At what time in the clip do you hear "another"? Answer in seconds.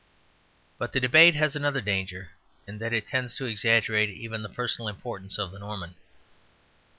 1.55-1.79